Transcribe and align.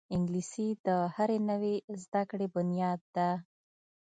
انګلیسي 0.15 0.67
د 0.85 0.87
هرې 1.15 1.37
نوې 1.49 1.75
زده 2.03 2.21
کړې 2.29 2.47
بنیاد 2.55 2.99
ده 3.15 3.29